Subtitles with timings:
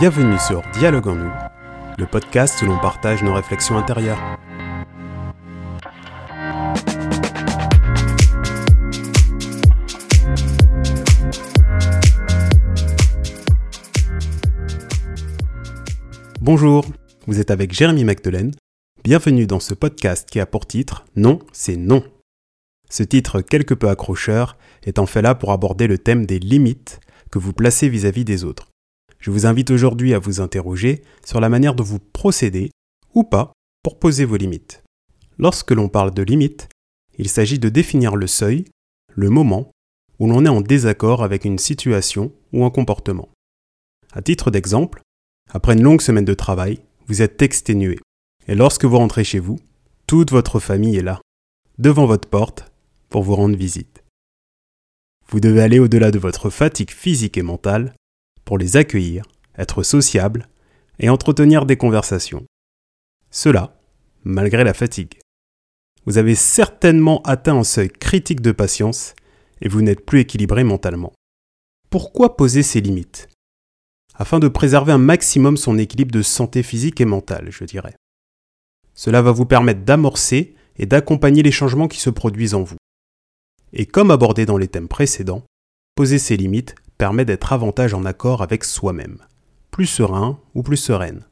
[0.00, 1.30] Bienvenue sur Dialogue en nous,
[1.98, 4.18] le podcast où l'on partage nos réflexions intérieures.
[16.40, 16.86] Bonjour,
[17.26, 18.54] vous êtes avec Jérémy Magdelaine.
[19.04, 22.02] Bienvenue dans ce podcast qui a pour titre Non, c'est non.
[22.88, 27.00] Ce titre quelque peu accrocheur est en fait là pour aborder le thème des limites
[27.30, 28.69] que vous placez vis-à-vis des autres.
[29.20, 32.70] Je vous invite aujourd'hui à vous interroger sur la manière dont vous procédez,
[33.14, 33.52] ou pas,
[33.82, 34.82] pour poser vos limites.
[35.38, 36.68] Lorsque l'on parle de limites,
[37.18, 38.64] il s'agit de définir le seuil,
[39.14, 39.70] le moment,
[40.18, 43.28] où l'on est en désaccord avec une situation ou un comportement.
[44.12, 45.02] À titre d'exemple,
[45.50, 47.98] après une longue semaine de travail, vous êtes exténué.
[48.48, 49.58] Et lorsque vous rentrez chez vous,
[50.06, 51.20] toute votre famille est là,
[51.78, 52.72] devant votre porte,
[53.10, 54.02] pour vous rendre visite.
[55.28, 57.94] Vous devez aller au-delà de votre fatigue physique et mentale
[58.44, 59.24] pour les accueillir,
[59.56, 60.48] être sociable
[60.98, 62.44] et entretenir des conversations.
[63.30, 63.80] Cela,
[64.24, 65.18] malgré la fatigue.
[66.06, 69.14] Vous avez certainement atteint un seuil critique de patience
[69.60, 71.12] et vous n'êtes plus équilibré mentalement.
[71.90, 73.28] Pourquoi poser ces limites?
[74.14, 77.94] Afin de préserver un maximum son équilibre de santé physique et mentale, je dirais.
[78.94, 82.76] Cela va vous permettre d'amorcer et d'accompagner les changements qui se produisent en vous.
[83.72, 85.44] Et comme abordé dans les thèmes précédents,
[85.94, 89.24] poser ces limites permet d'être avantage en accord avec soi-même,
[89.70, 91.24] plus serein ou plus sereine.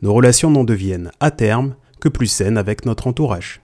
[0.00, 3.60] Nos relations n'en deviennent, à terme, que plus saines avec notre entourage.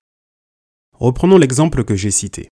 [0.98, 2.50] Reprenons l'exemple que j'ai cité.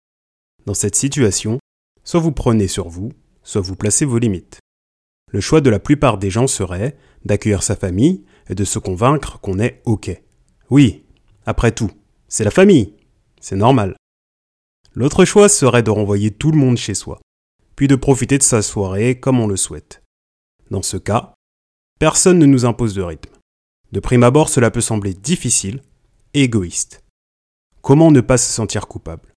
[0.65, 1.59] Dans cette situation,
[2.03, 4.59] soit vous prenez sur vous, soit vous placez vos limites.
[5.33, 9.39] Le choix de la plupart des gens serait d'accueillir sa famille et de se convaincre
[9.41, 10.11] qu'on est OK.
[10.71, 11.05] Oui,
[11.45, 11.91] après tout,
[12.27, 12.95] c'est la famille,
[13.39, 13.97] c'est normal.
[14.95, 17.21] L'autre choix serait de renvoyer tout le monde chez soi,
[17.79, 20.03] puis de profiter de sa soirée comme on le souhaite.
[20.73, 21.33] Dans ce cas,
[22.01, 23.33] personne ne nous impose de rythme.
[23.93, 25.81] De prime abord, cela peut sembler difficile
[26.35, 27.05] égoïste.
[27.81, 29.33] Comment ne pas se sentir coupable?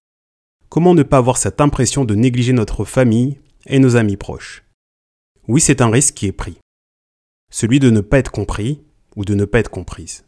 [0.68, 4.64] Comment ne pas avoir cette impression de négliger notre famille et nos amis proches?
[5.46, 6.58] Oui, c'est un risque qui est pris.
[7.52, 8.82] Celui de ne pas être compris
[9.14, 10.24] ou de ne pas être comprise.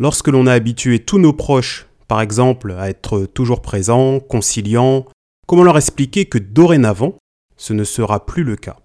[0.00, 5.06] Lorsque l'on a habitué tous nos proches par exemple à être toujours présent, conciliant,
[5.46, 7.16] comment leur expliquer que dorénavant,
[7.56, 8.78] ce ne sera plus le cas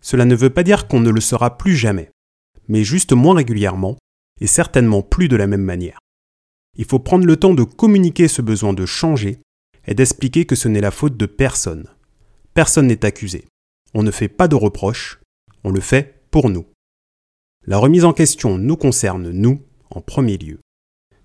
[0.00, 2.10] Cela ne veut pas dire qu'on ne le sera plus jamais,
[2.68, 3.96] mais juste moins régulièrement,
[4.40, 5.98] et certainement plus de la même manière.
[6.76, 9.40] Il faut prendre le temps de communiquer ce besoin de changer
[9.86, 11.88] et d'expliquer que ce n'est la faute de personne.
[12.54, 13.46] Personne n'est accusé.
[13.94, 15.20] On ne fait pas de reproches,
[15.64, 16.66] on le fait pour nous.
[17.66, 20.60] La remise en question nous concerne, nous, en premier lieu.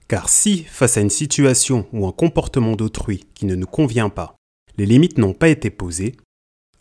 [0.08, 4.35] Car si, face à une situation ou un comportement d'autrui qui ne nous convient pas,
[4.78, 6.16] les limites n'ont pas été posées,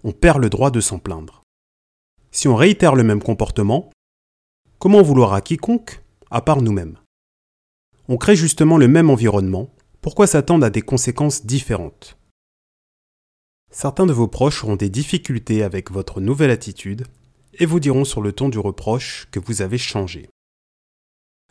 [0.02, 1.42] on perd le droit de s'en plaindre.
[2.30, 3.90] Si on réitère le même comportement,
[4.78, 6.98] comment vouloir à quiconque, à part nous-mêmes?
[8.08, 9.70] On crée justement le même environnement,
[10.02, 12.18] pourquoi s'attendre à des conséquences différentes?
[13.70, 17.06] Certains de vos proches auront des difficultés avec votre nouvelle attitude
[17.54, 20.28] et vous diront sur le ton du reproche que vous avez changé.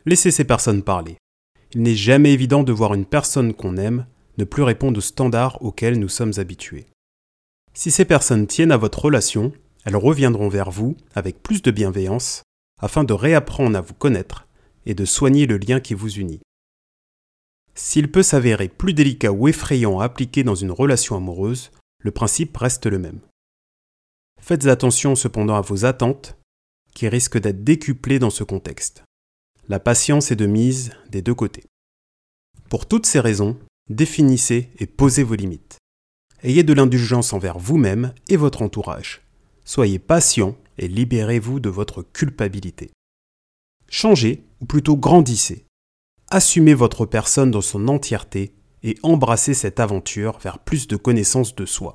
[0.06, 1.16] Laissez ces personnes parler.
[1.72, 4.06] Il n'est jamais évident de voir une personne qu'on aime
[4.38, 6.86] ne plus répondre aux standards auxquels nous sommes habitués.
[7.72, 9.52] Si ces personnes tiennent à votre relation,
[9.84, 12.42] elles reviendront vers vous avec plus de bienveillance
[12.80, 14.46] afin de réapprendre à vous connaître
[14.86, 16.40] et de soigner le lien qui vous unit.
[17.74, 22.56] S'il peut s'avérer plus délicat ou effrayant à appliquer dans une relation amoureuse, le principe
[22.56, 23.20] reste le même.
[24.40, 26.36] Faites attention cependant à vos attentes,
[26.94, 29.02] qui risquent d'être décuplées dans ce contexte.
[29.68, 31.64] La patience est de mise des deux côtés.
[32.68, 33.58] Pour toutes ces raisons,
[33.88, 35.78] définissez et posez vos limites.
[36.42, 39.22] Ayez de l'indulgence envers vous-même et votre entourage.
[39.64, 42.90] Soyez patient et libérez-vous de votre culpabilité.
[43.88, 45.64] Changez, ou plutôt grandissez.
[46.30, 51.64] Assumez votre personne dans son entièreté et embrassez cette aventure vers plus de connaissance de
[51.64, 51.94] soi.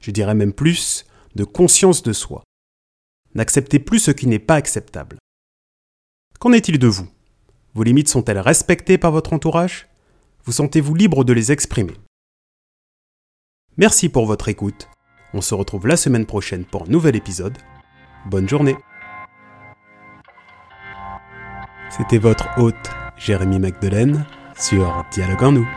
[0.00, 1.04] Je dirais même plus
[1.36, 2.42] de conscience de soi.
[3.34, 5.18] N'acceptez plus ce qui n'est pas acceptable.
[6.40, 7.08] Qu'en est-il de vous?
[7.74, 9.89] Vos limites sont-elles respectées par votre entourage?
[10.50, 11.94] Vous sentez-vous libre de les exprimer
[13.76, 14.88] Merci pour votre écoute.
[15.32, 17.56] On se retrouve la semaine prochaine pour un nouvel épisode.
[18.26, 18.74] Bonne journée
[21.88, 24.26] C'était votre hôte Jérémy Magdelaine
[24.58, 25.68] sur Dialogue en nous.